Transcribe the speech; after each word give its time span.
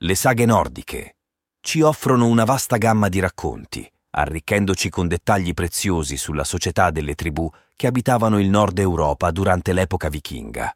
Le 0.00 0.14
saghe 0.14 0.44
nordiche 0.44 1.16
ci 1.58 1.80
offrono 1.80 2.26
una 2.26 2.44
vasta 2.44 2.76
gamma 2.76 3.08
di 3.08 3.18
racconti, 3.18 3.90
arricchendoci 4.10 4.90
con 4.90 5.08
dettagli 5.08 5.54
preziosi 5.54 6.18
sulla 6.18 6.44
società 6.44 6.90
delle 6.90 7.14
tribù 7.14 7.50
che 7.74 7.86
abitavano 7.86 8.38
il 8.38 8.50
nord 8.50 8.78
Europa 8.78 9.30
durante 9.30 9.72
l'epoca 9.72 10.10
vichinga. 10.10 10.70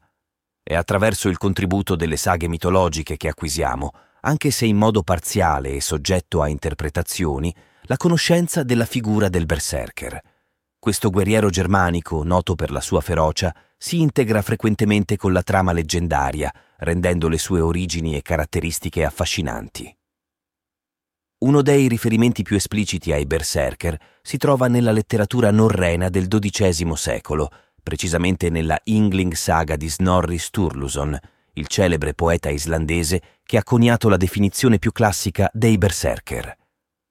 È 0.62 0.74
attraverso 0.74 1.28
il 1.28 1.36
contributo 1.36 1.96
delle 1.96 2.16
saghe 2.16 2.48
mitologiche 2.48 3.18
che 3.18 3.28
acquisiamo, 3.28 3.92
anche 4.22 4.50
se 4.50 4.64
in 4.64 4.78
modo 4.78 5.02
parziale 5.02 5.74
e 5.74 5.82
soggetto 5.82 6.40
a 6.40 6.48
interpretazioni, 6.48 7.54
la 7.82 7.98
conoscenza 7.98 8.62
della 8.62 8.86
figura 8.86 9.28
del 9.28 9.44
berserker. 9.44 10.18
Questo 10.82 11.10
guerriero 11.10 11.50
germanico, 11.50 12.24
noto 12.24 12.54
per 12.54 12.70
la 12.70 12.80
sua 12.80 13.02
ferocia, 13.02 13.54
si 13.76 14.00
integra 14.00 14.40
frequentemente 14.40 15.18
con 15.18 15.30
la 15.30 15.42
trama 15.42 15.72
leggendaria, 15.72 16.50
rendendo 16.78 17.28
le 17.28 17.36
sue 17.36 17.60
origini 17.60 18.16
e 18.16 18.22
caratteristiche 18.22 19.04
affascinanti. 19.04 19.94
Uno 21.40 21.60
dei 21.60 21.86
riferimenti 21.86 22.42
più 22.42 22.56
espliciti 22.56 23.12
ai 23.12 23.26
berserker 23.26 23.94
si 24.22 24.38
trova 24.38 24.68
nella 24.68 24.90
letteratura 24.90 25.50
norrena 25.50 26.08
del 26.08 26.28
XII 26.28 26.96
secolo, 26.96 27.50
precisamente 27.82 28.48
nella 28.48 28.80
Yngling 28.82 29.34
saga 29.34 29.76
di 29.76 29.90
Snorri 29.90 30.38
Sturluson, 30.38 31.18
il 31.54 31.66
celebre 31.66 32.14
poeta 32.14 32.48
islandese 32.48 33.20
che 33.42 33.58
ha 33.58 33.62
coniato 33.62 34.08
la 34.08 34.16
definizione 34.16 34.78
più 34.78 34.92
classica 34.92 35.50
dei 35.52 35.76
berserker. 35.76 36.56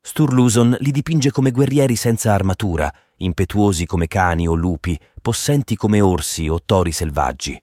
Sturluson 0.02 0.78
li 0.80 0.92
dipinge 0.92 1.32
come 1.32 1.52
guerrieri 1.52 1.96
senza 1.96 2.34
armatura, 2.34 2.92
impetuosi 3.18 3.86
come 3.86 4.08
cani 4.08 4.48
o 4.48 4.54
lupi, 4.54 5.00
possenti 5.22 5.76
come 5.76 6.02
orsi 6.02 6.48
o 6.48 6.60
tori 6.64 6.92
selvaggi. 6.92 7.62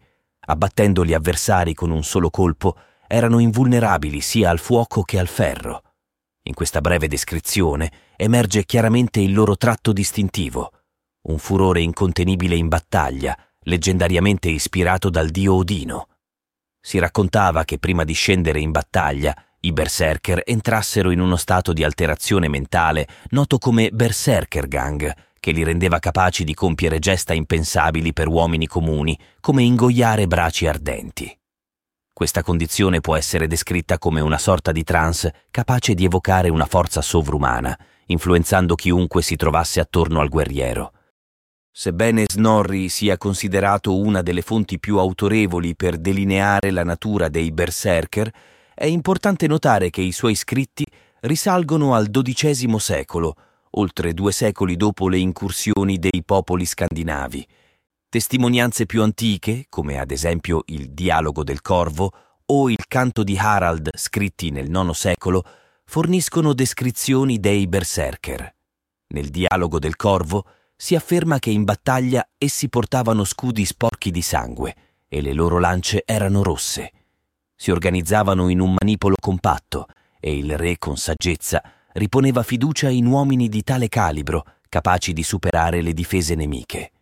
Abbattendo 0.48 1.04
gli 1.04 1.14
avversari 1.14 1.74
con 1.74 1.90
un 1.90 2.04
solo 2.04 2.30
colpo, 2.30 2.76
erano 3.08 3.38
invulnerabili 3.38 4.20
sia 4.20 4.50
al 4.50 4.58
fuoco 4.58 5.02
che 5.02 5.18
al 5.18 5.28
ferro. 5.28 5.82
In 6.42 6.54
questa 6.54 6.80
breve 6.80 7.08
descrizione 7.08 7.90
emerge 8.16 8.64
chiaramente 8.64 9.20
il 9.20 9.32
loro 9.32 9.56
tratto 9.56 9.92
distintivo, 9.92 10.70
un 11.22 11.38
furore 11.38 11.80
incontenibile 11.80 12.54
in 12.54 12.68
battaglia, 12.68 13.36
leggendariamente 13.62 14.48
ispirato 14.48 15.10
dal 15.10 15.30
dio 15.30 15.54
Odino. 15.54 16.08
Si 16.80 16.98
raccontava 16.98 17.64
che 17.64 17.78
prima 17.78 18.04
di 18.04 18.12
scendere 18.12 18.60
in 18.60 18.70
battaglia 18.70 19.34
i 19.66 19.72
berserker 19.72 20.42
entrassero 20.44 21.10
in 21.10 21.20
uno 21.20 21.34
stato 21.34 21.72
di 21.72 21.82
alterazione 21.82 22.46
mentale 22.46 23.08
noto 23.30 23.58
come 23.58 23.90
berserkergang, 23.90 25.12
che 25.40 25.50
li 25.50 25.64
rendeva 25.64 25.98
capaci 25.98 26.44
di 26.44 26.54
compiere 26.54 27.00
gesta 27.00 27.34
impensabili 27.34 28.12
per 28.12 28.28
uomini 28.28 28.68
comuni, 28.68 29.18
come 29.40 29.64
ingoiare 29.64 30.28
braci 30.28 30.66
ardenti. 30.68 31.36
Questa 32.12 32.42
condizione 32.42 33.00
può 33.00 33.16
essere 33.16 33.46
descritta 33.46 33.98
come 33.98 34.20
una 34.20 34.38
sorta 34.38 34.72
di 34.72 34.84
trance 34.84 35.34
capace 35.50 35.94
di 35.94 36.04
evocare 36.04 36.48
una 36.48 36.66
forza 36.66 37.02
sovrumana, 37.02 37.78
influenzando 38.06 38.74
chiunque 38.74 39.20
si 39.20 39.36
trovasse 39.36 39.80
attorno 39.80 40.20
al 40.20 40.28
guerriero. 40.28 40.92
Sebbene 41.70 42.24
Snorri 42.26 42.88
sia 42.88 43.18
considerato 43.18 43.98
una 43.98 44.22
delle 44.22 44.40
fonti 44.40 44.78
più 44.78 44.96
autorevoli 44.98 45.74
per 45.74 45.98
delineare 45.98 46.70
la 46.70 46.84
natura 46.84 47.28
dei 47.28 47.52
berserker, 47.52 48.32
è 48.78 48.84
importante 48.84 49.46
notare 49.46 49.88
che 49.88 50.02
i 50.02 50.12
suoi 50.12 50.34
scritti 50.34 50.84
risalgono 51.20 51.94
al 51.94 52.10
XII 52.10 52.78
secolo, 52.78 53.34
oltre 53.70 54.12
due 54.12 54.32
secoli 54.32 54.76
dopo 54.76 55.08
le 55.08 55.16
incursioni 55.16 55.98
dei 55.98 56.22
popoli 56.22 56.66
scandinavi. 56.66 57.48
Testimonianze 58.10 58.84
più 58.84 59.02
antiche, 59.02 59.64
come 59.70 59.98
ad 59.98 60.10
esempio 60.10 60.60
il 60.66 60.90
Dialogo 60.90 61.42
del 61.42 61.62
Corvo 61.62 62.12
o 62.44 62.68
il 62.68 62.84
Canto 62.86 63.24
di 63.24 63.38
Harald 63.38 63.88
scritti 63.96 64.50
nel 64.50 64.68
IX 64.68 64.90
secolo, 64.90 65.42
forniscono 65.86 66.52
descrizioni 66.52 67.40
dei 67.40 67.66
berserker. 67.66 68.54
Nel 69.14 69.30
Dialogo 69.30 69.78
del 69.78 69.96
Corvo 69.96 70.44
si 70.76 70.94
afferma 70.94 71.38
che 71.38 71.48
in 71.48 71.64
battaglia 71.64 72.28
essi 72.36 72.68
portavano 72.68 73.24
scudi 73.24 73.64
sporchi 73.64 74.10
di 74.10 74.20
sangue 74.20 74.74
e 75.08 75.22
le 75.22 75.32
loro 75.32 75.58
lance 75.58 76.02
erano 76.04 76.42
rosse. 76.42 76.90
Si 77.56 77.70
organizzavano 77.70 78.48
in 78.48 78.60
un 78.60 78.74
manipolo 78.78 79.16
compatto 79.18 79.86
e 80.20 80.36
il 80.36 80.56
re 80.56 80.78
con 80.78 80.96
saggezza 80.96 81.62
riponeva 81.92 82.42
fiducia 82.42 82.90
in 82.90 83.06
uomini 83.06 83.48
di 83.48 83.62
tale 83.62 83.88
calibro 83.88 84.44
capaci 84.68 85.12
di 85.12 85.22
superare 85.22 85.80
le 85.80 85.94
difese 85.94 86.34
nemiche. 86.34 86.92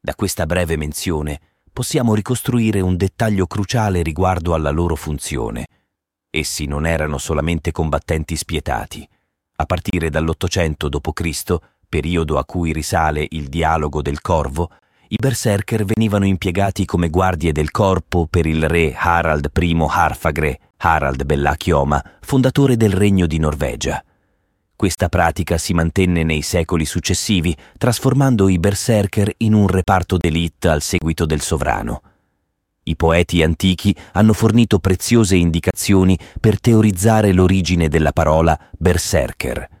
Da 0.00 0.14
questa 0.14 0.46
breve 0.46 0.76
menzione 0.76 1.40
possiamo 1.72 2.14
ricostruire 2.14 2.80
un 2.80 2.96
dettaglio 2.96 3.46
cruciale 3.46 4.02
riguardo 4.02 4.54
alla 4.54 4.70
loro 4.70 4.94
funzione. 4.94 5.66
Essi 6.30 6.66
non 6.66 6.86
erano 6.86 7.18
solamente 7.18 7.72
combattenti 7.72 8.36
spietati. 8.36 9.06
A 9.56 9.66
partire 9.66 10.10
dall'Ottocento 10.10 10.88
d.C., 10.88 11.56
periodo 11.88 12.38
a 12.38 12.44
cui 12.44 12.72
risale 12.72 13.26
il 13.30 13.48
dialogo 13.48 14.00
del 14.00 14.20
corvo, 14.20 14.70
i 15.12 15.16
berserker 15.18 15.84
venivano 15.84 16.24
impiegati 16.24 16.84
come 16.84 17.08
guardie 17.08 17.50
del 17.50 17.72
corpo 17.72 18.28
per 18.30 18.46
il 18.46 18.68
re 18.68 18.94
Harald 18.94 19.50
I 19.60 19.76
Harfagre, 19.88 20.60
Harald 20.76 21.24
Bellachioma, 21.24 22.00
fondatore 22.20 22.76
del 22.76 22.92
regno 22.92 23.26
di 23.26 23.38
Norvegia. 23.38 24.04
Questa 24.76 25.08
pratica 25.08 25.58
si 25.58 25.74
mantenne 25.74 26.22
nei 26.22 26.42
secoli 26.42 26.84
successivi, 26.84 27.56
trasformando 27.76 28.48
i 28.48 28.60
berserker 28.60 29.32
in 29.38 29.52
un 29.52 29.66
reparto 29.66 30.16
d'élite 30.16 30.68
al 30.68 30.80
seguito 30.80 31.26
del 31.26 31.40
sovrano. 31.40 32.02
I 32.84 32.94
poeti 32.94 33.42
antichi 33.42 33.94
hanno 34.12 34.32
fornito 34.32 34.78
preziose 34.78 35.34
indicazioni 35.34 36.16
per 36.38 36.60
teorizzare 36.60 37.32
l'origine 37.32 37.88
della 37.88 38.12
parola 38.12 38.56
berserker. 38.78 39.79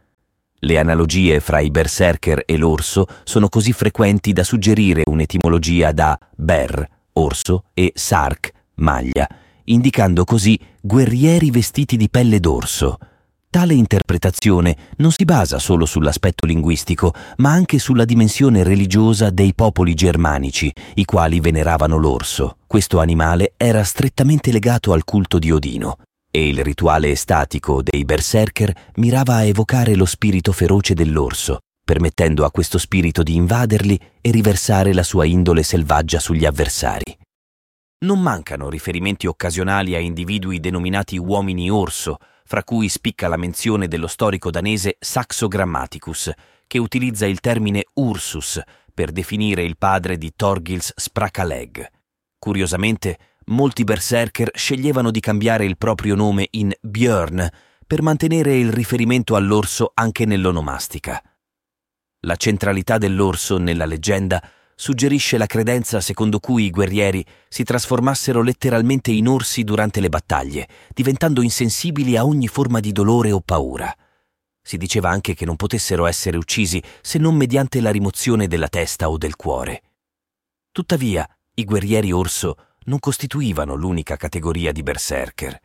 Le 0.62 0.78
analogie 0.78 1.40
fra 1.40 1.60
i 1.60 1.70
berserker 1.70 2.42
e 2.44 2.58
l'orso 2.58 3.06
sono 3.24 3.48
così 3.48 3.72
frequenti 3.72 4.32
da 4.32 4.44
suggerire 4.44 5.02
un'etimologia 5.06 5.90
da 5.92 6.18
ber, 6.36 6.86
orso, 7.14 7.64
e 7.72 7.92
sark, 7.94 8.52
maglia, 8.74 9.26
indicando 9.64 10.24
così 10.24 10.58
guerrieri 10.80 11.50
vestiti 11.50 11.96
di 11.96 12.10
pelle 12.10 12.40
d'orso. 12.40 12.98
Tale 13.48 13.74
interpretazione 13.74 14.76
non 14.98 15.10
si 15.10 15.24
basa 15.24 15.58
solo 15.58 15.86
sull'aspetto 15.86 16.46
linguistico, 16.46 17.12
ma 17.38 17.50
anche 17.50 17.78
sulla 17.78 18.04
dimensione 18.04 18.62
religiosa 18.62 19.30
dei 19.30 19.54
popoli 19.54 19.94
germanici, 19.94 20.72
i 20.94 21.04
quali 21.04 21.40
veneravano 21.40 21.96
l'orso. 21.96 22.58
Questo 22.66 23.00
animale 23.00 23.54
era 23.56 23.82
strettamente 23.82 24.52
legato 24.52 24.92
al 24.92 25.04
culto 25.04 25.40
di 25.40 25.50
Odino, 25.50 25.96
e 26.30 26.48
il 26.48 26.62
rituale 26.62 27.10
estatico 27.10 27.82
dei 27.82 28.04
berserker 28.04 28.72
mirava 28.96 29.34
a 29.36 29.44
evocare 29.44 29.96
lo 29.96 30.04
spirito 30.04 30.52
feroce 30.52 30.94
dell'orso, 30.94 31.58
permettendo 31.84 32.44
a 32.44 32.50
questo 32.50 32.78
spirito 32.78 33.22
di 33.22 33.34
invaderli 33.34 33.98
e 34.20 34.30
riversare 34.30 34.92
la 34.92 35.02
sua 35.02 35.24
indole 35.24 35.62
selvaggia 35.62 36.20
sugli 36.20 36.44
avversari. 36.44 37.18
Non 38.04 38.22
mancano 38.22 38.70
riferimenti 38.70 39.26
occasionali 39.26 39.94
a 39.94 39.98
individui 39.98 40.60
denominati 40.60 41.18
uomini 41.18 41.68
orso, 41.68 42.18
fra 42.44 42.64
cui 42.64 42.88
spicca 42.88 43.28
la 43.28 43.36
menzione 43.36 43.88
dello 43.88 44.06
storico 44.06 44.50
danese 44.50 44.96
Saxo 44.98 45.48
Grammaticus, 45.48 46.30
che 46.66 46.78
utilizza 46.78 47.26
il 47.26 47.40
termine 47.40 47.84
Ursus 47.94 48.60
per 48.94 49.10
definire 49.10 49.64
il 49.64 49.76
padre 49.76 50.16
di 50.16 50.32
Thorgils 50.34 50.92
Sprakaleg. 50.94 51.88
Curiosamente, 52.38 53.18
molti 53.46 53.84
berserker 53.84 54.50
sceglievano 54.54 55.10
di 55.10 55.20
cambiare 55.20 55.64
il 55.64 55.76
proprio 55.76 56.14
nome 56.14 56.48
in 56.52 56.72
Björn 56.80 57.46
per 57.86 58.02
mantenere 58.02 58.56
il 58.56 58.72
riferimento 58.72 59.34
all'orso 59.34 59.90
anche 59.94 60.24
nell'onomastica. 60.24 61.22
La 62.20 62.36
centralità 62.36 62.98
dell'orso 62.98 63.58
nella 63.58 63.86
leggenda 63.86 64.42
suggerisce 64.74 65.36
la 65.36 65.46
credenza 65.46 66.00
secondo 66.00 66.38
cui 66.38 66.64
i 66.64 66.70
guerrieri 66.70 67.24
si 67.48 67.64
trasformassero 67.64 68.42
letteralmente 68.42 69.10
in 69.10 69.28
orsi 69.28 69.64
durante 69.64 70.00
le 70.00 70.08
battaglie, 70.08 70.68
diventando 70.94 71.42
insensibili 71.42 72.16
a 72.16 72.24
ogni 72.24 72.48
forma 72.48 72.80
di 72.80 72.92
dolore 72.92 73.32
o 73.32 73.40
paura. 73.40 73.94
Si 74.62 74.76
diceva 74.76 75.10
anche 75.10 75.34
che 75.34 75.44
non 75.44 75.56
potessero 75.56 76.06
essere 76.06 76.36
uccisi 76.36 76.82
se 77.00 77.18
non 77.18 77.34
mediante 77.34 77.80
la 77.80 77.90
rimozione 77.90 78.46
della 78.46 78.68
testa 78.68 79.10
o 79.10 79.18
del 79.18 79.36
cuore. 79.36 79.82
Tuttavia, 80.70 81.28
i 81.54 81.64
guerrieri 81.64 82.12
orso 82.12 82.56
non 82.90 82.98
costituivano 82.98 83.76
l'unica 83.76 84.16
categoria 84.16 84.72
di 84.72 84.82
berserker. 84.82 85.58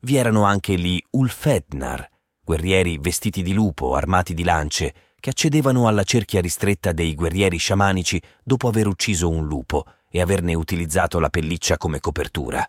Vi 0.00 0.16
erano 0.16 0.44
anche 0.44 0.78
gli 0.78 0.98
Ulfednar, 1.10 2.08
guerrieri 2.42 2.96
vestiti 2.98 3.42
di 3.42 3.52
lupo, 3.52 3.94
armati 3.94 4.32
di 4.32 4.42
lance, 4.42 4.94
che 5.20 5.30
accedevano 5.30 5.86
alla 5.86 6.02
cerchia 6.02 6.40
ristretta 6.40 6.92
dei 6.92 7.14
guerrieri 7.14 7.58
sciamanici 7.58 8.20
dopo 8.42 8.68
aver 8.68 8.86
ucciso 8.86 9.28
un 9.28 9.46
lupo 9.46 9.84
e 10.08 10.22
averne 10.22 10.54
utilizzato 10.54 11.20
la 11.20 11.28
pelliccia 11.28 11.76
come 11.76 12.00
copertura. 12.00 12.66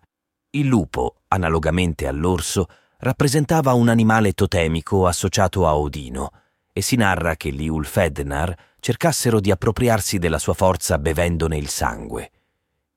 Il 0.51 0.67
lupo, 0.67 1.15
analogamente 1.29 2.05
all'orso, 2.05 2.67
rappresentava 2.99 3.73
un 3.73 3.87
animale 3.87 4.33
totemico 4.33 5.07
associato 5.07 5.65
a 5.65 5.77
Odino, 5.77 6.29
e 6.73 6.81
si 6.81 6.97
narra 6.97 7.37
che 7.37 7.53
gli 7.53 7.69
Ulfednar 7.69 8.53
cercassero 8.81 9.39
di 9.39 9.49
appropriarsi 9.49 10.19
della 10.19 10.39
sua 10.39 10.53
forza 10.53 10.99
bevendone 10.99 11.55
il 11.55 11.69
sangue. 11.69 12.31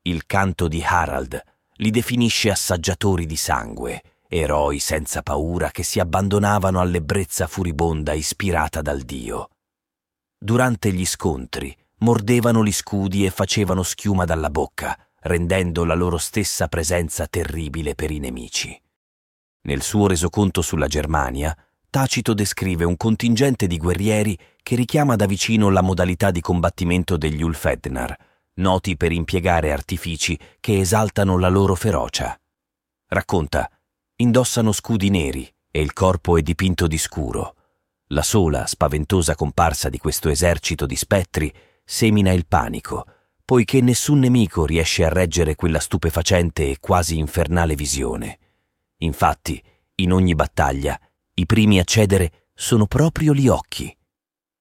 Il 0.06 0.24
canto 0.26 0.68
di 0.68 0.84
Harald 0.84 1.42
li 1.78 1.90
definisce 1.90 2.48
assaggiatori 2.48 3.26
di 3.26 3.34
sangue 3.34 4.02
eroi 4.28 4.78
senza 4.78 5.22
paura 5.22 5.70
che 5.72 5.82
si 5.82 5.98
abbandonavano 5.98 6.80
all'ebbrezza 6.80 7.48
furibonda 7.48 8.12
ispirata 8.12 8.82
dal 8.82 9.00
Dio. 9.00 9.50
Durante 10.38 10.92
gli 10.92 11.04
scontri 11.04 11.76
mordevano 11.98 12.64
gli 12.64 12.70
scudi 12.72 13.24
e 13.24 13.30
facevano 13.30 13.82
schiuma 13.82 14.24
dalla 14.24 14.48
bocca, 14.48 14.96
rendendo 15.22 15.84
la 15.84 15.94
loro 15.94 16.18
stessa 16.18 16.68
presenza 16.68 17.26
terribile 17.26 17.96
per 17.96 18.12
i 18.12 18.20
nemici. 18.20 18.80
Nel 19.62 19.82
suo 19.82 20.06
resoconto 20.06 20.62
sulla 20.62 20.86
Germania, 20.86 21.56
Tacito 21.90 22.32
descrive 22.32 22.84
un 22.84 22.96
contingente 22.96 23.66
di 23.66 23.76
guerrieri 23.76 24.38
che 24.62 24.76
richiama 24.76 25.16
da 25.16 25.26
vicino 25.26 25.68
la 25.68 25.82
modalità 25.82 26.30
di 26.30 26.40
combattimento 26.40 27.16
degli 27.16 27.42
Ulfednar, 27.42 28.16
noti 28.56 28.96
per 28.96 29.12
impiegare 29.12 29.72
artifici 29.72 30.38
che 30.60 30.78
esaltano 30.78 31.38
la 31.38 31.48
loro 31.48 31.74
ferocia. 31.74 32.38
Racconta, 33.08 33.70
indossano 34.16 34.72
scudi 34.72 35.10
neri 35.10 35.52
e 35.70 35.80
il 35.80 35.92
corpo 35.92 36.36
è 36.36 36.42
dipinto 36.42 36.86
di 36.86 36.98
scuro. 36.98 37.54
La 38.10 38.22
sola, 38.22 38.66
spaventosa 38.66 39.34
comparsa 39.34 39.88
di 39.88 39.98
questo 39.98 40.28
esercito 40.28 40.86
di 40.86 40.96
spettri 40.96 41.52
semina 41.84 42.32
il 42.32 42.46
panico, 42.46 43.04
poiché 43.44 43.80
nessun 43.80 44.20
nemico 44.20 44.64
riesce 44.64 45.04
a 45.04 45.08
reggere 45.08 45.54
quella 45.54 45.80
stupefacente 45.80 46.70
e 46.70 46.78
quasi 46.80 47.18
infernale 47.18 47.74
visione. 47.74 48.38
Infatti, 48.98 49.62
in 49.96 50.12
ogni 50.12 50.34
battaglia, 50.34 50.98
i 51.34 51.46
primi 51.46 51.78
a 51.78 51.84
cedere 51.84 52.48
sono 52.54 52.86
proprio 52.86 53.34
gli 53.34 53.48
occhi. 53.48 53.94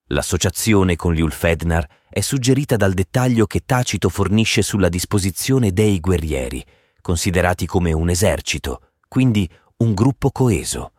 L'associazione 0.10 0.96
con 0.96 1.13
gli 1.13 1.22
Ulfednar 1.22 1.88
è 2.07 2.22
suggerita 2.22 2.75
dal 2.75 2.94
dettaglio 2.94 3.48
che 3.48 3.63
Tacito 3.66 4.10
fornisce 4.10 4.62
sulla 4.62 4.88
disposizione 4.88 5.72
dei 5.72 6.00
guerrieri, 6.00 6.63
considerati 7.02 7.66
come 7.66 7.92
un 7.92 8.10
esercito, 8.10 8.92
quindi 9.07 9.50
un 9.78 9.96
gruppo 9.96 10.30
coeso. 10.30 10.92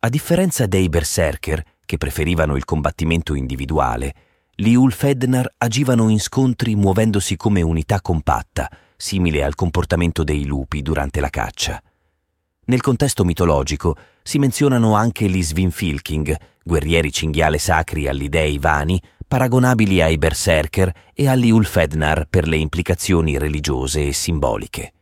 A 0.00 0.08
differenza 0.08 0.64
dei 0.64 0.88
berserker, 0.88 1.62
che 1.84 1.98
preferivano 1.98 2.56
il 2.56 2.64
combattimento 2.64 3.34
individuale, 3.34 4.14
gli 4.54 4.72
Ulfednar 4.72 5.52
agivano 5.58 6.08
in 6.08 6.20
scontri 6.20 6.74
muovendosi 6.74 7.36
come 7.36 7.60
unità 7.60 8.00
compatta, 8.00 8.70
simile 8.96 9.44
al 9.44 9.54
comportamento 9.54 10.24
dei 10.24 10.46
lupi 10.46 10.80
durante 10.80 11.20
la 11.20 11.28
caccia. 11.28 11.82
Nel 12.70 12.82
contesto 12.82 13.24
mitologico 13.24 13.96
si 14.22 14.38
menzionano 14.38 14.94
anche 14.94 15.28
gli 15.28 15.42
Svinfilking, 15.42 16.36
guerrieri 16.62 17.10
cinghiale 17.10 17.58
sacri 17.58 18.06
agli 18.06 18.28
dei 18.28 18.58
vani, 18.58 19.02
paragonabili 19.26 20.00
ai 20.00 20.16
berserker 20.18 20.92
e 21.12 21.26
agli 21.26 21.50
Ulfednar 21.50 22.28
per 22.30 22.46
le 22.46 22.58
implicazioni 22.58 23.38
religiose 23.38 24.06
e 24.06 24.12
simboliche. 24.12 24.92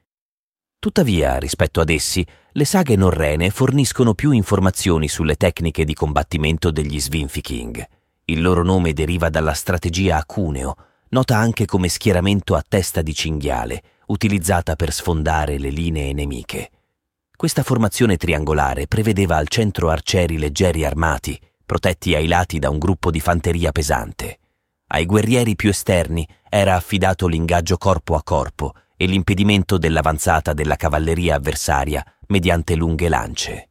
Tuttavia, 0.79 1.37
rispetto 1.37 1.82
ad 1.82 1.91
essi, 1.91 2.26
le 2.53 2.65
saghe 2.65 2.97
norrene 2.97 3.50
forniscono 3.50 4.14
più 4.14 4.31
informazioni 4.31 5.06
sulle 5.06 5.35
tecniche 5.35 5.85
di 5.85 5.93
combattimento 5.93 6.71
degli 6.71 6.99
Svinfiking. 6.99 7.87
Il 8.25 8.41
loro 8.41 8.64
nome 8.64 8.94
deriva 8.94 9.29
dalla 9.29 9.53
strategia 9.53 10.17
a 10.17 10.25
cuneo, 10.25 10.75
nota 11.11 11.37
anche 11.37 11.67
come 11.67 11.91
schieramento 11.91 12.55
a 12.55 12.64
testa 12.67 13.03
di 13.03 13.12
cinghiale, 13.12 13.82
utilizzata 14.06 14.75
per 14.75 14.91
sfondare 14.91 15.59
le 15.59 15.69
linee 15.69 16.14
nemiche. 16.14 16.71
Questa 17.38 17.62
formazione 17.62 18.17
triangolare 18.17 18.88
prevedeva 18.88 19.37
al 19.37 19.46
centro 19.46 19.90
arcieri 19.90 20.38
leggeri 20.38 20.85
armati, 20.85 21.40
protetti 21.64 22.17
ai 22.17 22.26
lati 22.26 22.58
da 22.58 22.69
un 22.69 22.79
gruppo 22.79 23.12
di 23.12 23.20
fanteria 23.20 23.70
pesante. 23.70 24.40
Ai 24.88 25.06
guerrieri 25.06 25.55
più 25.55 25.69
esterni 25.69 26.26
era 26.49 26.75
affidato 26.75 27.29
l'ingaggio 27.29 27.76
corpo 27.76 28.17
a 28.17 28.25
corpo 28.25 28.75
e 28.96 29.06
l'impedimento 29.06 29.79
dell'avanzata 29.79 30.52
della 30.52 30.75
cavalleria 30.75 31.37
avversaria 31.37 32.05
mediante 32.26 32.75
lunghe 32.75 33.08
lance. 33.08 33.69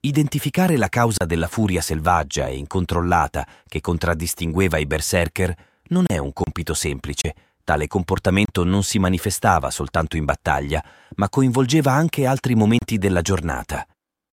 Identificare 0.00 0.78
la 0.78 0.88
causa 0.88 1.26
della 1.26 1.46
furia 1.46 1.82
selvaggia 1.82 2.46
e 2.46 2.56
incontrollata 2.56 3.46
che 3.68 3.82
contraddistingueva 3.82 4.78
i 4.78 4.86
berserker 4.86 5.54
non 5.88 6.06
è 6.06 6.16
un 6.16 6.32
compito 6.32 6.72
semplice, 6.72 7.34
Tale 7.68 7.86
comportamento 7.86 8.64
non 8.64 8.82
si 8.82 8.98
manifestava 8.98 9.70
soltanto 9.70 10.16
in 10.16 10.24
battaglia, 10.24 10.82
ma 11.16 11.28
coinvolgeva 11.28 11.92
anche 11.92 12.24
altri 12.24 12.54
momenti 12.54 12.96
della 12.96 13.20
giornata. 13.20 13.86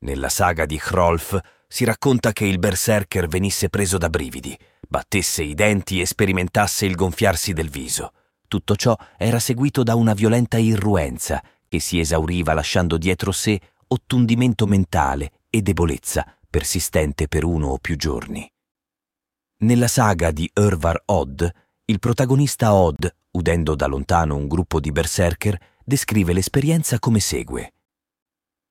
Nella 0.05 0.29
saga 0.29 0.65
di 0.65 0.79
Hrolf 0.79 1.37
si 1.67 1.83
racconta 1.83 2.31
che 2.31 2.45
il 2.45 2.59
berserker 2.59 3.27
venisse 3.27 3.67
preso 3.67 3.97
da 3.97 4.09
brividi, 4.09 4.57
battesse 4.87 5.43
i 5.43 5.53
denti 5.53 5.99
e 5.99 6.05
sperimentasse 6.05 6.85
il 6.85 6.95
gonfiarsi 6.95 7.51
del 7.51 7.69
viso. 7.69 8.13
Tutto 8.47 8.77
ciò 8.77 8.95
era 9.17 9.39
seguito 9.39 9.83
da 9.83 9.95
una 9.95 10.13
violenta 10.13 10.57
irruenza 10.57 11.43
che 11.67 11.81
si 11.81 11.99
esauriva 11.99 12.53
lasciando 12.53 12.97
dietro 12.97 13.33
sé 13.33 13.59
ottundimento 13.87 14.65
mentale 14.65 15.41
e 15.49 15.61
debolezza 15.61 16.25
persistente 16.49 17.27
per 17.27 17.43
uno 17.43 17.67
o 17.67 17.79
più 17.79 17.97
giorni. 17.97 18.49
Nella 19.57 19.89
saga 19.89 20.31
di 20.31 20.49
Örvar 20.53 21.01
Odd, 21.07 21.43
il 21.87 21.99
protagonista 21.99 22.73
Odd 22.73 23.05
udendo 23.35 23.75
da 23.75 23.85
lontano 23.85 24.35
un 24.35 24.47
gruppo 24.47 24.79
di 24.79 24.91
berserker, 24.91 25.57
descrive 25.83 26.33
l'esperienza 26.33 26.99
come 26.99 27.19
segue. 27.19 27.73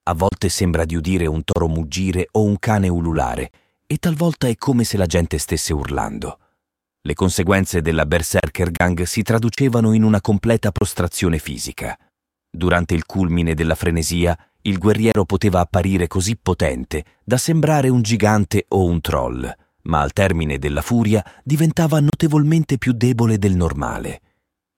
A 0.04 0.14
volte 0.14 0.48
sembra 0.48 0.84
di 0.84 0.96
udire 0.96 1.26
un 1.26 1.44
toro 1.44 1.68
muggire 1.68 2.28
o 2.32 2.42
un 2.42 2.58
cane 2.58 2.88
ululare, 2.88 3.50
e 3.86 3.98
talvolta 3.98 4.48
è 4.48 4.56
come 4.56 4.84
se 4.84 4.96
la 4.96 5.06
gente 5.06 5.38
stesse 5.38 5.72
urlando. 5.72 6.38
Le 7.02 7.14
conseguenze 7.14 7.82
della 7.82 8.06
berserker 8.06 8.70
gang 8.70 9.02
si 9.02 9.22
traducevano 9.22 9.92
in 9.92 10.02
una 10.02 10.22
completa 10.22 10.72
prostrazione 10.72 11.38
fisica. 11.38 11.96
Durante 12.50 12.94
il 12.94 13.04
culmine 13.04 13.54
della 13.54 13.74
frenesia, 13.74 14.36
il 14.62 14.78
guerriero 14.78 15.26
poteva 15.26 15.60
apparire 15.60 16.06
così 16.06 16.36
potente 16.36 17.04
da 17.22 17.36
sembrare 17.36 17.90
un 17.90 18.00
gigante 18.00 18.64
o 18.68 18.84
un 18.84 19.02
troll, 19.02 19.54
ma 19.82 20.00
al 20.00 20.14
termine 20.14 20.58
della 20.58 20.80
furia 20.80 21.22
diventava 21.42 22.00
notevolmente 22.00 22.78
più 22.78 22.92
debole 22.92 23.36
del 23.36 23.54
normale. 23.54 24.20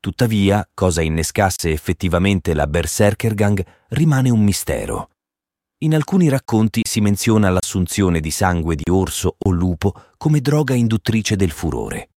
Tuttavia, 0.00 0.68
cosa 0.72 1.02
innescasse 1.02 1.70
effettivamente 1.70 2.54
la 2.54 2.66
Berserker 2.66 3.34
Gang 3.34 3.64
rimane 3.88 4.30
un 4.30 4.42
mistero. 4.42 5.10
In 5.78 5.94
alcuni 5.94 6.28
racconti 6.28 6.82
si 6.84 7.00
menziona 7.00 7.50
l'assunzione 7.50 8.20
di 8.20 8.30
sangue 8.30 8.76
di 8.76 8.88
orso 8.90 9.36
o 9.36 9.50
lupo 9.50 9.92
come 10.16 10.40
droga 10.40 10.74
induttrice 10.74 11.36
del 11.36 11.50
furore. 11.50 12.10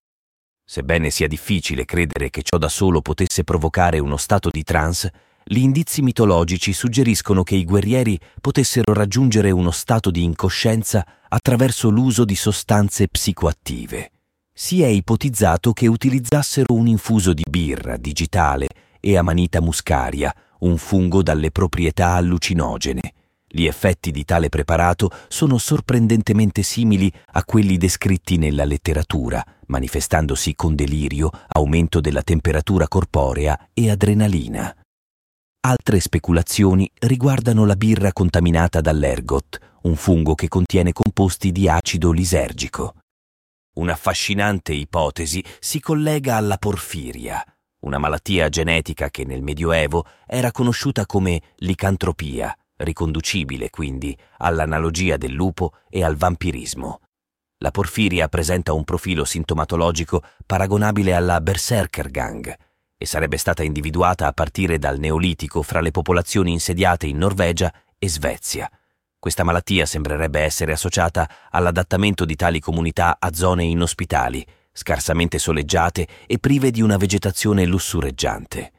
Sebbene 0.63 1.09
sia 1.09 1.27
difficile 1.27 1.85
credere 1.85 2.29
che 2.29 2.43
ciò 2.43 2.57
da 2.57 2.69
solo 2.69 3.01
potesse 3.01 3.43
provocare 3.43 3.99
uno 3.99 4.17
stato 4.17 4.49
di 4.51 4.63
trance, 4.63 5.13
gli 5.43 5.59
indizi 5.59 6.01
mitologici 6.01 6.73
suggeriscono 6.73 7.41
che 7.43 7.55
i 7.55 7.63
guerrieri 7.63 8.19
potessero 8.41 8.93
raggiungere 8.93 9.49
uno 9.49 9.71
stato 9.71 10.11
di 10.11 10.23
incoscienza 10.23 11.05
attraverso 11.29 11.89
l'uso 11.89 12.25
di 12.25 12.35
sostanze 12.35 13.07
psicoattive 13.07 14.11
si 14.59 14.81
è 14.81 14.87
ipotizzato 14.87 15.71
che 15.71 15.85
utilizzassero 15.85 16.73
un 16.73 16.87
infuso 16.87 17.31
di 17.31 17.43
birra 17.47 17.95
digitale 17.95 18.67
e 18.99 19.15
amanita 19.15 19.61
muscaria, 19.61 20.33
un 20.61 20.77
fungo 20.77 21.21
dalle 21.21 21.51
proprietà 21.51 22.15
allucinogene. 22.15 23.13
Gli 23.47 23.65
effetti 23.65 24.09
di 24.09 24.25
tale 24.25 24.49
preparato 24.49 25.11
sono 25.27 25.59
sorprendentemente 25.59 26.63
simili 26.63 27.13
a 27.33 27.45
quelli 27.45 27.77
descritti 27.77 28.37
nella 28.37 28.65
letteratura, 28.65 29.45
manifestandosi 29.67 30.55
con 30.55 30.73
delirio, 30.73 31.29
aumento 31.49 32.01
della 32.01 32.23
temperatura 32.23 32.87
corporea 32.87 33.69
e 33.75 33.91
adrenalina. 33.91 34.75
Altre 35.67 35.99
speculazioni 35.99 36.89
riguardano 37.01 37.63
la 37.63 37.75
birra 37.75 38.11
contaminata 38.11 38.81
dall'ergot, 38.81 39.59
un 39.83 39.95
fungo 39.95 40.33
che 40.33 40.47
contiene 40.47 40.93
composti 40.93 41.51
di 41.51 41.69
acido 41.69 42.11
lisergico. 42.11 42.95
Un'affascinante 43.77 44.73
ipotesi 44.73 45.43
si 45.59 45.79
collega 45.79 46.35
alla 46.35 46.57
porfiria, 46.57 47.43
una 47.81 47.99
malattia 47.99 48.49
genetica 48.49 49.11
che 49.11 49.23
nel 49.23 49.43
Medioevo 49.43 50.03
era 50.25 50.51
conosciuta 50.51 51.05
come 51.05 51.39
licantropia, 51.57 52.57
riconducibile 52.77 53.69
quindi 53.69 54.17
all'analogia 54.37 55.17
del 55.17 55.31
lupo 55.31 55.73
e 55.89 56.03
al 56.03 56.15
vampirismo. 56.15 57.01
La 57.59 57.69
porfiria 57.69 58.27
presenta 58.27 58.73
un 58.73 58.83
profilo 58.83 59.25
sintomatologico 59.25 60.23
paragonabile 60.43 61.13
alla 61.13 61.39
Berserker 61.39 62.09
Gang 62.09 62.57
e 62.97 63.05
sarebbe 63.05 63.37
stata 63.37 63.61
individuata 63.61 64.25
a 64.25 64.31
partire 64.31 64.79
dal 64.79 64.97
Neolitico 64.97 65.61
fra 65.61 65.81
le 65.81 65.91
popolazioni 65.91 66.51
insediate 66.51 67.05
in 67.05 67.17
Norvegia 67.19 67.71
e 67.99 68.09
Svezia. 68.09 68.67
Questa 69.27 69.43
malattia 69.43 69.85
sembrerebbe 69.85 70.39
essere 70.39 70.71
associata 70.71 71.29
all'adattamento 71.51 72.23
di 72.23 72.37
tali 72.37 72.61
comunità 72.61 73.17
a 73.19 73.33
zone 73.33 73.65
inospitali, 73.65 74.41
scarsamente 74.71 75.37
soleggiate 75.37 76.07
e 76.25 76.39
prive 76.39 76.71
di 76.71 76.81
una 76.81 76.95
vegetazione 76.95 77.65
lussureggiante. 77.65 78.71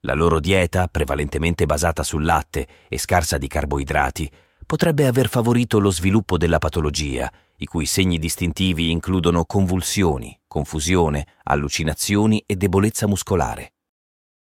La 0.00 0.12
loro 0.12 0.40
dieta, 0.40 0.88
prevalentemente 0.88 1.64
basata 1.64 2.02
sul 2.02 2.22
latte 2.22 2.68
e 2.86 2.98
scarsa 2.98 3.38
di 3.38 3.46
carboidrati, 3.46 4.30
potrebbe 4.66 5.06
aver 5.06 5.30
favorito 5.30 5.78
lo 5.78 5.90
sviluppo 5.90 6.36
della 6.36 6.58
patologia, 6.58 7.32
i 7.56 7.64
cui 7.64 7.86
segni 7.86 8.18
distintivi 8.18 8.90
includono 8.90 9.46
convulsioni, 9.46 10.38
confusione, 10.46 11.26
allucinazioni 11.44 12.44
e 12.44 12.56
debolezza 12.56 13.06
muscolare. 13.06 13.72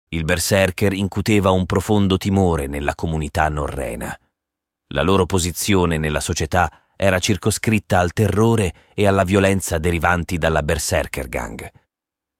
Il 0.09 0.25
berserker 0.25 0.91
incuteva 0.91 1.51
un 1.51 1.65
profondo 1.65 2.17
timore 2.17 2.67
nella 2.67 2.93
comunità 2.93 3.47
norrena. 3.47 4.19
La 4.93 5.03
loro 5.03 5.25
posizione 5.25 5.97
nella 5.97 6.19
società 6.19 6.71
era 6.95 7.19
circoscritta 7.19 7.99
al 7.99 8.11
terrore 8.11 8.73
e 8.95 9.05
alla 9.05 9.23
violenza 9.23 9.77
derivanti 9.77 10.37
dalla 10.37 10.63
Berserker 10.63 11.29
Gang. 11.29 11.69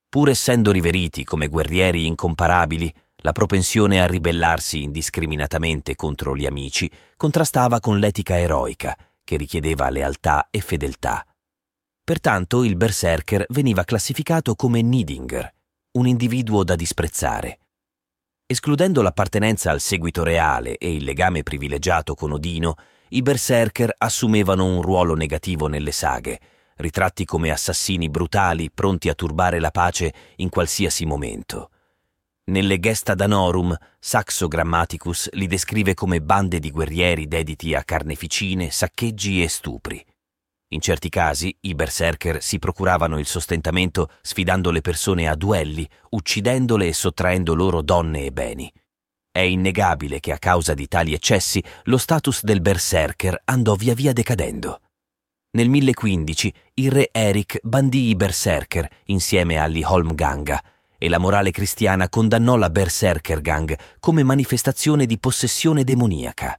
Pur 0.09 0.29
essendo 0.29 0.71
riveriti 0.71 1.23
come 1.23 1.47
guerrieri 1.47 2.07
incomparabili, 2.07 2.91
la 3.17 3.33
propensione 3.33 4.01
a 4.01 4.07
ribellarsi 4.07 4.81
indiscriminatamente 4.81 5.95
contro 5.95 6.35
gli 6.35 6.47
amici 6.47 6.89
contrastava 7.15 7.79
con 7.79 7.99
l'etica 7.99 8.39
eroica, 8.39 8.97
che 9.23 9.37
richiedeva 9.37 9.89
lealtà 9.89 10.47
e 10.49 10.59
fedeltà. 10.61 11.23
Pertanto 12.03 12.63
il 12.63 12.75
berserker 12.75 13.45
veniva 13.49 13.83
classificato 13.83 14.55
come 14.55 14.81
Nidinger, 14.81 15.53
un 15.91 16.07
individuo 16.07 16.63
da 16.63 16.75
disprezzare. 16.75 17.59
Escludendo 18.51 19.03
l'appartenenza 19.03 19.69
al 19.69 19.79
seguito 19.79 20.23
reale 20.23 20.77
e 20.77 20.91
il 20.91 21.03
legame 21.03 21.43
privilegiato 21.43 22.15
con 22.15 22.31
Odino, 22.31 22.77
i 23.09 23.21
berserker 23.21 23.93
assumevano 23.95 24.65
un 24.65 24.81
ruolo 24.81 25.13
negativo 25.13 25.67
nelle 25.67 25.91
saghe, 25.91 26.39
ritratti 26.77 27.25
come 27.25 27.51
assassini 27.51 28.09
brutali 28.09 28.71
pronti 28.71 29.07
a 29.07 29.13
turbare 29.13 29.59
la 29.59 29.69
pace 29.69 30.11
in 30.37 30.49
qualsiasi 30.49 31.05
momento. 31.05 31.69
Nelle 32.45 32.79
Gesta 32.79 33.13
Danorum, 33.13 33.77
Saxo 33.99 34.47
Grammaticus 34.47 35.29
li 35.33 35.45
descrive 35.45 35.93
come 35.93 36.19
bande 36.19 36.57
di 36.57 36.71
guerrieri 36.71 37.27
dediti 37.27 37.75
a 37.75 37.83
carneficine, 37.83 38.71
saccheggi 38.71 39.43
e 39.43 39.47
stupri. 39.47 40.03
In 40.71 40.81
certi 40.81 41.09
casi 41.09 41.55
i 41.61 41.73
berserker 41.73 42.43
si 42.43 42.59
procuravano 42.59 43.17
il 43.17 43.25
sostentamento 43.25 44.09
sfidando 44.21 44.69
le 44.69 44.81
persone 44.81 45.27
a 45.27 45.35
duelli, 45.35 45.87
uccidendole 46.09 46.87
e 46.87 46.93
sottraendo 46.93 47.55
loro 47.55 47.81
donne 47.81 48.25
e 48.25 48.31
beni. 48.31 48.71
È 49.31 49.39
innegabile 49.39 50.19
che 50.19 50.31
a 50.31 50.37
causa 50.37 50.75
di 50.75 50.87
tali 50.87 51.13
eccessi 51.13 51.63
lo 51.85 51.97
status 51.97 52.43
del 52.43 52.61
berserker 52.61 53.41
andò 53.45 53.73
via 53.73 53.95
via 53.95 54.13
decadendo. 54.13 54.81
Nel 55.51 55.69
1015 55.69 56.53
il 56.75 56.91
re 56.91 57.09
Eric 57.11 57.59
bandì 57.63 58.09
i 58.09 58.15
berserker 58.15 58.87
insieme 59.05 59.57
agli 59.57 59.81
Holmganga 59.83 60.63
e 60.99 61.09
la 61.09 61.17
morale 61.17 61.49
cristiana 61.49 62.09
condannò 62.09 62.57
la 62.57 62.69
Berserker 62.69 63.41
Gang 63.41 63.75
come 63.99 64.21
manifestazione 64.21 65.07
di 65.07 65.17
possessione 65.17 65.83
demoniaca. 65.83 66.55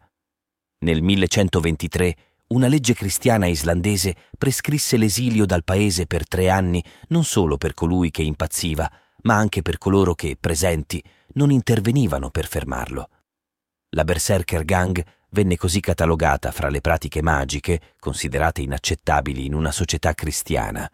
Nel 0.79 1.03
1123 1.03 2.17
una 2.53 2.67
legge 2.67 2.95
cristiana 2.95 3.47
islandese 3.47 4.17
prescrisse 4.37 4.97
l'esilio 4.97 5.47
dal 5.47 5.63
paese 5.63 6.07
per 6.07 6.27
tre 6.27 6.51
anni 6.51 6.83
non 7.09 7.25
solo 7.25 7.57
per 7.57 7.75
colui 7.75 8.11
che 8.11 8.23
impazziva, 8.23 8.91
ma 9.23 9.37
anche 9.37 9.63
per 9.63 9.79
coloro 9.79 10.15
che, 10.15 10.37
presenti, 10.39 11.03
non 11.35 11.51
intervenivano 11.51 12.31
per 12.31 12.49
fermarlo. 12.49 13.09
La 13.91 14.05
Berserker 14.05 14.65
Gang 14.65 15.05
venne 15.31 15.57
così 15.57 15.79
catalogata 15.81 16.51
fra 16.51 16.69
le 16.69 16.81
pratiche 16.81 17.23
magiche, 17.23 17.95
considerate 18.01 18.63
inaccettabili 18.63 19.45
in 19.45 19.55
una 19.55 19.71
società 19.71 20.13
cristiana, 20.15 20.91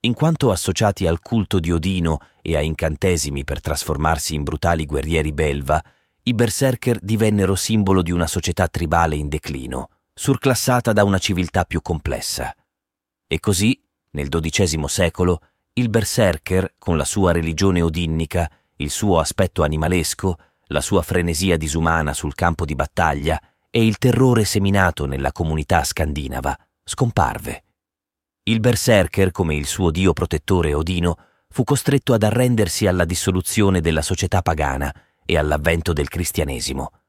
in 0.00 0.14
quanto 0.14 0.50
associati 0.50 1.06
al 1.06 1.20
culto 1.20 1.60
di 1.60 1.70
Odino 1.70 2.18
e 2.42 2.56
a 2.56 2.60
incantesimi 2.60 3.44
per 3.44 3.60
trasformarsi 3.60 4.34
in 4.34 4.42
brutali 4.42 4.86
guerrieri 4.86 5.32
belva, 5.32 5.82
i 6.24 6.34
berserker 6.34 6.98
divennero 7.00 7.54
simbolo 7.54 8.02
di 8.02 8.10
una 8.10 8.26
società 8.26 8.66
tribale 8.66 9.14
in 9.14 9.28
declino, 9.28 9.90
surclassata 10.18 10.94
da 10.94 11.04
una 11.04 11.18
civiltà 11.18 11.64
più 11.64 11.82
complessa. 11.82 12.54
E 13.26 13.38
così, 13.38 13.78
nel 14.12 14.28
XII 14.30 14.88
secolo, 14.88 15.40
il 15.74 15.90
berserker, 15.90 16.74
con 16.78 16.96
la 16.96 17.04
sua 17.04 17.32
religione 17.32 17.82
odinnica, 17.82 18.50
il 18.76 18.90
suo 18.90 19.18
aspetto 19.18 19.62
animalesco, 19.62 20.38
la 20.68 20.80
sua 20.80 21.02
frenesia 21.02 21.58
disumana 21.58 22.14
sul 22.14 22.34
campo 22.34 22.64
di 22.64 22.74
battaglia 22.74 23.38
e 23.70 23.84
il 23.84 23.98
terrore 23.98 24.46
seminato 24.46 25.04
nella 25.04 25.32
comunità 25.32 25.84
scandinava, 25.84 26.58
scomparve. 26.82 27.64
Il 28.44 28.60
berserker, 28.60 29.32
come 29.32 29.54
il 29.54 29.66
suo 29.66 29.90
dio 29.90 30.14
protettore 30.14 30.72
Odino, 30.72 31.18
fu 31.50 31.62
costretto 31.62 32.14
ad 32.14 32.22
arrendersi 32.22 32.86
alla 32.86 33.04
dissoluzione 33.04 33.82
della 33.82 34.02
società 34.02 34.40
pagana 34.40 34.92
e 35.26 35.36
all'avvento 35.36 35.92
del 35.92 36.08
cristianesimo. 36.08 37.02